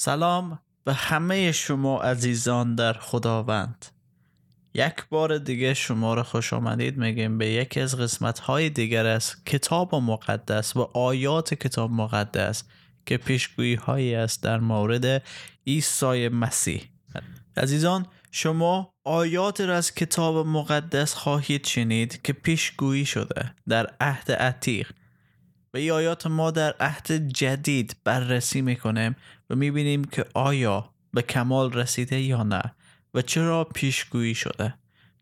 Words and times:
سلام 0.00 0.58
به 0.84 0.94
همه 0.94 1.52
شما 1.52 2.02
عزیزان 2.02 2.74
در 2.74 2.92
خداوند. 2.92 3.86
یک 4.74 4.94
بار 5.10 5.38
دیگه 5.38 5.74
شما 5.74 6.14
را 6.14 6.22
خوش 6.22 6.52
آمدید 6.52 6.96
میگیم 6.96 7.38
به 7.38 7.46
یکی 7.46 7.80
از 7.80 7.96
قسمت 7.96 8.38
های 8.38 8.70
دیگر 8.70 9.06
از 9.06 9.44
کتاب 9.44 9.94
مقدس 9.94 10.76
و 10.76 10.80
آیات 10.94 11.54
کتاب 11.54 11.90
مقدس 11.90 12.64
که 13.06 13.16
پیشگویی 13.16 13.74
هایی 13.74 14.14
است 14.14 14.42
در 14.42 14.60
مورد 14.60 15.22
عیسی 15.66 16.28
مسیح. 16.28 16.82
عزیزان 17.56 18.06
شما 18.30 18.94
آیات 19.04 19.60
را 19.60 19.76
از 19.76 19.94
کتاب 19.94 20.46
مقدس 20.46 21.14
خواهید 21.14 21.66
شنید 21.66 22.22
که 22.22 22.32
پیشگویی 22.32 23.06
شده 23.06 23.54
در 23.68 23.94
عهد 24.00 24.32
عتیق. 24.32 24.90
و 25.74 25.76
این 25.76 25.90
آیات 25.90 26.26
ما 26.26 26.50
در 26.50 26.74
عهد 26.80 27.12
جدید 27.12 27.96
بررسی 28.04 28.60
می‌کنیم 28.60 29.16
و 29.50 29.54
می‌بینیم 29.54 30.04
که 30.04 30.24
آیا 30.34 30.90
به 31.12 31.22
کمال 31.22 31.72
رسیده 31.72 32.20
یا 32.20 32.42
نه 32.42 32.62
و 33.14 33.22
چرا 33.22 33.64
پیشگویی 33.64 34.34
شده. 34.34 34.74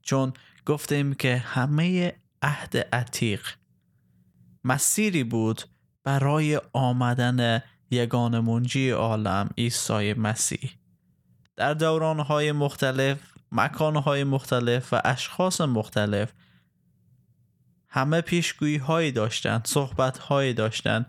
چون 0.02 0.32
گفتیم 0.66 1.14
که 1.14 1.36
همه 1.36 2.12
عهد 2.42 2.77
عتیق 2.77 3.46
مسیری 4.64 5.24
بود 5.24 5.62
برای 6.05 6.60
آمدن 6.72 7.62
یگان 7.91 8.41
منجی 8.41 8.91
عالم 8.91 9.50
عیسی 9.58 10.12
مسیح. 10.12 10.70
در 11.56 11.74
دورانهای 11.74 12.52
مختلف 12.52 13.19
مکانهای 13.52 14.24
مختلف 14.24 14.92
و 14.92 15.00
اشخاص 15.05 15.60
مختلف 15.60 16.33
همه 17.96 18.20
پیشگویی 18.20 18.77
هایی 18.77 19.12
داشتن 19.12 19.62
صحبت 19.64 20.18
هایی 20.18 20.55
داشتن 20.55 21.06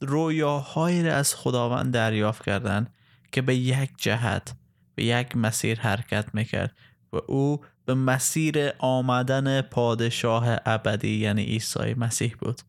رویاهایی 0.00 1.02
را 1.02 1.14
از 1.14 1.34
خداوند 1.34 1.94
دریافت 1.94 2.44
کردند 2.44 2.94
که 3.32 3.42
به 3.42 3.56
یک 3.56 3.90
جهت 3.96 4.54
به 4.94 5.04
یک 5.04 5.36
مسیر 5.36 5.80
حرکت 5.80 6.34
می‌کرد 6.34 6.76
و 7.12 7.16
او 7.26 7.64
به 7.84 7.94
مسیر 7.94 8.70
آمدن 8.78 9.62
پادشاه 9.62 10.46
ابدی 10.66 11.16
یعنی 11.16 11.44
عیسی 11.44 11.94
مسیح 11.94 12.34
بود. 12.40 12.60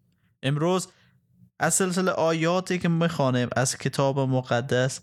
امروز 0.43 0.87
از 1.59 1.73
سلسله 1.73 2.11
آیاتی 2.11 2.79
که 2.79 2.89
می‌خوانیم 2.89 3.49
از 3.55 3.77
کتاب 3.77 4.19
مقدس 4.19 5.01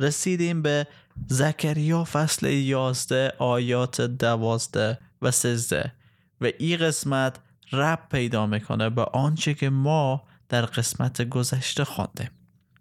رسیدیم 0.00 0.62
به 0.62 0.86
زکریا 1.26 2.04
فصل 2.04 2.46
یازده 2.46 3.32
آیات 3.38 4.00
دوازده 4.00 4.98
و 5.22 5.30
سزده 5.30 5.92
و 6.40 6.50
این 6.58 6.78
قسمت 6.78 7.38
رب 7.72 8.08
پیدا 8.10 8.46
می‌کنه 8.46 8.90
به 8.90 9.04
آنچه 9.04 9.54
که 9.54 9.70
ما 9.70 10.22
در 10.48 10.66
قسمت 10.66 11.28
گذشته 11.28 11.84
خواندیم. 11.84 12.30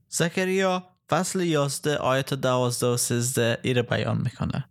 زکریا 0.09 0.83
فصل 1.09 1.41
یازده 1.41 1.97
آیت 1.97 2.33
دوازده 2.33 2.87
و 2.87 2.97
سزده 2.97 3.57
ایره 3.63 3.81
بیان 3.81 4.21
می‌کنه. 4.21 4.69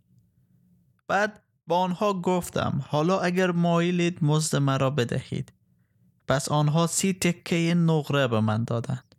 بعد 1.08 1.42
با 1.66 1.78
آنها 1.78 2.12
گفتم 2.12 2.84
حالا 2.88 3.20
اگر 3.20 3.50
مایلید 3.50 4.24
مزد 4.24 4.56
مرا 4.56 4.90
بدهید. 4.90 5.52
پس 6.28 6.48
آنها 6.48 6.86
سی 6.86 7.12
تکه 7.12 7.74
نقره 7.74 8.28
به 8.28 8.40
من 8.40 8.64
دادند. 8.64 9.14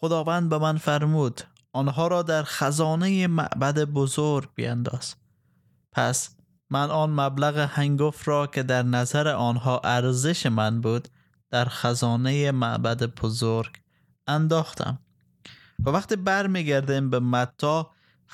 خداوند 0.00 0.48
به 0.48 0.58
من 0.58 0.76
فرمود 0.76 1.40
آنها 1.72 2.06
را 2.06 2.22
در 2.22 2.42
خزانه 2.42 3.26
معبد 3.26 3.84
بزرگ 3.84 4.48
بینداز. 4.54 5.14
پس 5.92 6.36
من 6.72 6.90
آن 6.90 7.10
مبلغ 7.10 7.58
هنگفت 7.58 8.28
را 8.28 8.46
که 8.46 8.62
در 8.62 8.82
نظر 8.82 9.28
آنها 9.28 9.80
ارزش 9.84 10.46
من 10.46 10.80
بود 10.80 11.08
در 11.50 11.64
خزانه 11.64 12.50
معبد 12.50 13.02
بزرگ 13.02 13.72
انداختم. 14.26 14.98
و 15.84 15.90
وقتی 15.90 16.16
برمیگردیم 16.16 17.10
به 17.10 17.20
متا 17.20 17.90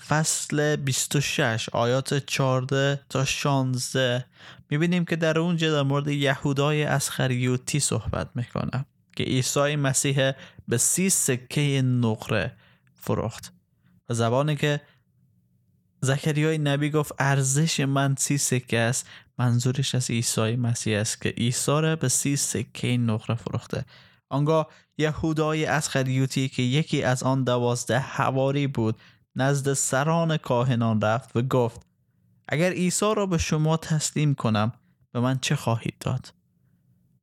فصل 0.09 0.77
26 0.77 1.69
آیات 1.69 2.15
14 2.15 3.01
تا 3.09 3.25
16 3.25 4.25
می‌بینیم 4.71 5.05
که 5.05 5.17
در 5.17 5.39
اونجا 5.39 5.73
در 5.73 5.83
مورد 5.83 6.09
یهودای 6.09 6.85
اسخریوتی 6.85 7.81
صحبت 7.81 8.29
می‌کنه 8.35 8.87
که 9.17 9.25
عیسی 9.25 9.77
مسیح 9.77 10.33
به 10.69 10.77
سی 10.79 11.11
سکه 11.11 11.83
نقره 11.83 12.57
فروخت. 12.95 13.53
و 14.09 14.15
زبانی 14.15 14.57
که 14.57 14.81
زکریای 16.01 16.59
نبی 16.59 16.91
گفت 16.91 17.13
ارزش 17.19 17.81
من 17.81 18.15
سی 18.19 18.39
سکه 18.39 18.79
است. 18.79 19.07
منظورش 19.39 19.95
از 19.95 20.11
عیسی 20.11 20.57
مسیح 20.57 20.99
است 20.99 21.21
که 21.21 21.29
عیسی 21.29 21.71
را 21.71 21.97
به 21.97 22.09
سی 22.09 22.37
سکه 22.37 22.97
نقره 22.97 23.35
فروخته. 23.35 23.85
آنگاه 24.31 24.69
یهودای 24.99 25.65
اسخریوتی 25.67 26.49
که 26.49 26.63
یکی 26.63 27.03
از 27.03 27.23
آن 27.23 27.45
دوازده 27.45 27.99
حواری 27.99 28.67
بود 28.67 28.97
نزد 29.37 29.73
سران 29.73 30.37
کاهنان 30.37 31.01
رفت 31.01 31.37
و 31.37 31.43
گفت 31.43 31.87
اگر 32.49 32.71
عیسی 32.73 33.15
را 33.17 33.27
به 33.27 33.39
شما 33.39 33.77
تسلیم 33.77 34.35
کنم 34.35 34.73
به 35.13 35.21
من 35.21 35.39
چه 35.39 35.57
خواهید 35.57 35.95
داد؟ 36.01 36.35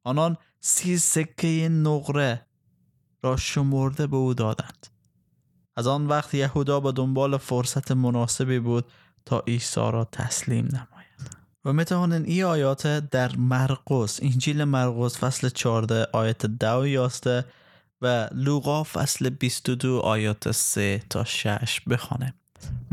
آنان 0.04 0.38
سی 0.60 0.98
سکه 0.98 1.70
نقره 1.70 2.46
را 3.24 3.38
شمرده 3.38 4.08
به 4.08 4.16
او 4.16 4.34
دادند. 4.34 4.88
از 5.76 5.88
آن 5.88 6.08
وقت 6.08 6.34
یهودا 6.34 6.80
به 6.80 6.92
دنبال 6.92 7.38
فرصت 7.38 7.92
مناسبی 7.92 8.60
بود 8.60 8.86
تا 9.26 9.44
عیسی 9.48 9.80
را 9.80 10.08
تسلیم 10.12 10.66
نماید. 10.66 10.96
و 11.66 11.74
می‌توانین 11.74 12.26
این 12.26 12.44
آیات 12.44 12.88
در 12.88 13.36
مرقس 13.36 14.20
انجیل 14.24 14.64
مرقس 14.64 15.18
فصل 15.18 15.50
14 15.50 16.08
آیت 16.14 16.46
10 16.46 16.72
و 16.72 16.88
11 16.88 17.46
و 18.02 18.30
لوقا 18.32 18.84
فصل 18.84 19.30
22 19.30 20.00
آیات 20.00 20.52
3 20.52 21.04
تا 21.10 21.24
6 21.24 21.82
بخوانیم. 21.90 22.34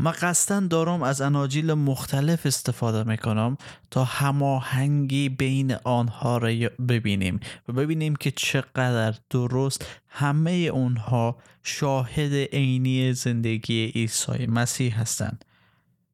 ما 0.03 0.11
قصدا 0.11 0.59
دارم 0.59 1.03
از 1.03 1.21
اناجیل 1.21 1.73
مختلف 1.73 2.45
استفاده 2.45 3.03
می‌کنم 3.03 3.57
تا 3.91 4.03
هماهنگی 4.03 5.29
بین 5.29 5.75
آنها 5.83 6.37
را 6.37 6.49
ببینیم 6.89 7.39
و 7.67 7.73
ببینیم 7.73 8.15
که 8.15 8.31
چقدر 8.31 9.13
درست 9.29 9.85
همه 10.07 10.51
اونها 10.51 11.37
شاهد 11.63 12.33
عینی 12.33 13.13
زندگی 13.13 13.85
عیسی 13.85 14.45
مسیح 14.45 14.99
هستند. 14.99 15.45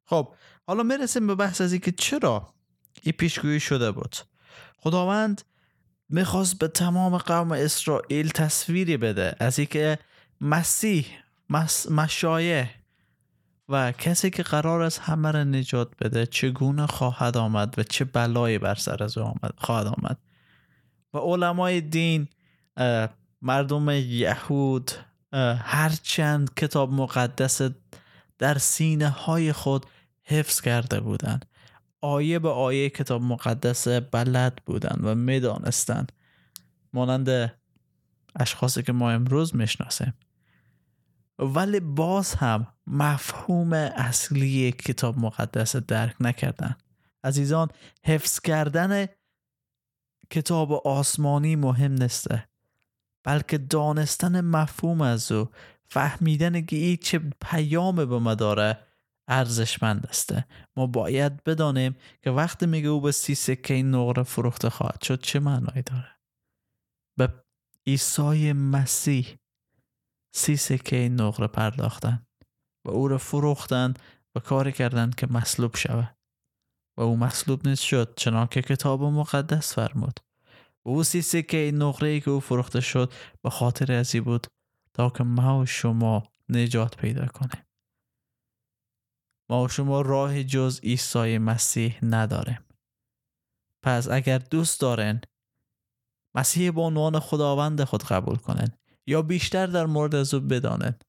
خب 0.06 0.34
حالا 0.68 0.84
می‌رسیم 0.84 1.28
به 1.28 1.36
بحث 1.36 1.62
از 1.62 1.74
که 1.74 1.92
چرا 1.92 2.54
این 3.04 3.14
پیشگویی 3.14 3.60
شده 3.60 3.92
بود؟ 3.92 4.16
خداوند 4.78 5.42
می‌خواست 6.10 6.60
به 6.60 6.68
تمام 6.68 7.18
قوم 7.18 7.52
اسرائیل 7.52 8.30
تصویری 8.30 8.98
بده 8.98 9.36
از 9.40 9.60
اینکه 9.60 10.00
مسیح 10.42 11.06
مشایه 11.90 12.79
و 13.70 13.92
کسی 13.92 14.30
که 14.30 14.44
قرار 14.44 14.82
است 14.82 15.00
همه 15.00 15.32
را 15.32 15.44
نجات 15.44 15.90
بده 16.00 16.26
چگونه 16.26 16.88
خواهد 16.88 17.38
آمد 17.38 17.80
و 17.80 17.84
چه 17.84 18.06
بلایی 18.06 18.58
بر 18.58 18.76
سر 18.76 19.04
از 19.04 19.18
آمد 19.18 19.54
خواهد 19.58 19.88
آمد. 19.88 20.18
و 21.14 21.18
علمای 21.18 21.82
دین 21.82 22.28
مردم 23.42 23.90
یهود 23.90 24.92
هرچند 25.64 26.54
کتاب 26.54 26.92
مقدس 26.92 27.62
در 28.38 28.58
سینه 28.58 29.10
های 29.10 29.54
خود 29.54 29.86
حفظ 30.24 30.62
کرده 30.62 31.00
بودند. 31.00 31.46
آیه 32.02 32.40
به 32.40 32.50
آیه 32.50 32.90
کتاب 32.90 33.22
مقدس 33.22 33.88
بلد 33.88 34.62
بودند 34.66 35.00
و 35.04 35.16
می‌دانستند. 35.16 36.12
مانند 36.94 37.54
اشخاصی 38.36 38.84
که 38.84 38.92
ما 38.92 39.12
امروز 39.12 39.56
می‌شناسیم. 39.56 40.14
ولی 41.40 41.80
باز 41.80 42.34
هم 42.34 42.68
مفهوم 42.88 43.74
اصلی 43.74 44.72
کتاب 44.72 45.18
مقدس 45.18 45.76
درک 45.76 46.16
نکردن. 46.20 46.78
عزیزان 47.24 47.68
حفظ 48.06 48.40
کردن 48.40 49.06
کتاب 50.30 50.72
آسمانی 50.88 51.56
مهم 51.56 51.94
نسته 51.94 52.50
بلکه 53.24 53.58
دانستن 53.58 54.42
مفهوم 54.42 55.02
از 55.02 55.32
او 55.32 55.50
فهمیدن 55.86 56.66
که 56.66 56.76
این 56.76 56.98
چه 56.98 57.20
پیام 57.42 57.96
به 57.96 58.20
ما 58.20 58.36
داره 58.36 58.78
ارزشمند 59.28 60.06
است. 60.10 60.34
ما 60.76 60.88
باید 60.88 61.44
بدانیم 61.44 61.96
که 62.22 62.32
وقتی 62.32 62.66
میگه 62.66 62.88
او 62.88 63.02
به 63.02 63.12
سی 63.12 63.36
سکه 63.36 63.84
نقره 63.84 64.24
فروخته 64.24 64.70
خواهد 64.70 65.02
شد 65.04 65.22
چه 65.22 65.40
معنایی 65.40 65.82
داره؟ 65.82 66.20
به 67.18 67.34
عیسی 67.88 68.54
مسیح 68.54 69.38
سی 70.36 70.58
سکه 70.58 71.10
نقره 71.10 71.48
پرداختن 71.48 72.26
و 72.86 72.90
او 72.90 73.08
را 73.08 73.18
فروختن 73.18 73.94
و 74.36 74.40
کاری 74.40 74.72
کردند 74.72 75.16
که 75.16 75.28
مصلوب 75.28 75.76
شود. 75.76 76.18
و 76.98 77.02
او 77.02 77.18
مصلوب 77.18 77.68
نیست 77.68 77.84
شد 77.84 78.14
چنانکه 78.16 78.62
کتاب 78.62 79.04
مقدس 79.04 79.76
فرمود. 79.76 80.20
و 80.86 80.90
او 80.90 81.04
سی 81.04 81.22
سکه 81.22 81.72
نقره 81.76 82.20
که 82.20 82.32
او 82.32 82.40
فروخته 82.40 82.82
شد 82.82 83.14
به 83.42 83.50
خاطر 83.50 83.92
ازی 83.92 84.20
بود 84.20 84.48
تا 84.94 85.10
که 85.10 85.24
ما 85.24 85.60
و 85.60 85.66
شما 85.66 86.24
نجات 86.50 86.98
پیدا 86.98 87.26
کنیم 87.26 87.66
ما 89.50 89.64
و 89.64 89.68
شما 89.68 90.02
راه 90.02 90.44
جز 90.44 90.80
عیسی 90.84 91.38
مسیح 91.38 92.06
نداریم 92.06 92.60
پس 93.84 94.08
اگر 94.08 94.38
دوست 94.38 94.82
دارن 94.82 95.22
مسیح 96.36 96.72
به 96.72 96.82
عنوان 96.82 97.20
خداوند 97.20 97.84
خود 97.84 98.04
قبول 98.04 98.36
کنن. 98.36 98.78
یا 99.10 99.22
بیشتر 99.22 99.68
در 99.68 99.86
مورد 99.86 100.16
از 100.16 100.34
او 100.34 100.40
بدانند. 100.40 101.06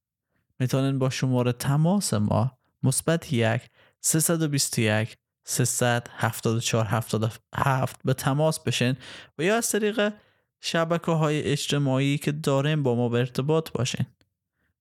می‌تونین 0.59 0.99
با 0.99 1.11
شماره 1.11 1.53
تماس 1.53 2.15
ما 2.15 2.59
مثبت 2.83 3.33
یک 3.33 3.63
321 4.01 5.17
374 5.45 6.87
77 6.87 8.01
به 8.05 8.15
تماس 8.15 8.61
بشین 8.61 8.97
و 9.39 9.43
یا 9.43 9.57
از 9.57 9.71
طریق 9.71 10.13
شبکه 10.61 11.13
های 11.13 11.43
اجتماعی 11.43 12.19
که 12.19 12.33
داریم 12.33 12.83
با 12.83 12.95
ما 12.95 13.09
به 13.09 13.19
ارتباط 13.19 13.71
باشین. 13.73 14.07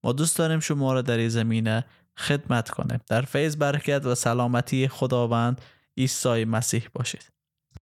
ما 0.04 0.12
دوست 0.12 0.38
داریم 0.38 0.60
شما 0.60 0.94
را 0.94 1.02
در 1.02 1.18
این 1.18 1.30
زمینه 1.30 1.86
خدمت 2.18 2.70
کنیم. 2.70 3.00
در 3.08 3.22
فیض 3.22 3.56
برکت 3.58 4.06
و 4.06 4.16
سلامتی 4.16 4.88
خداوند 4.88 5.62
عیسی 5.98 6.46
مسیح 6.46 6.88
باشید. 6.94 7.39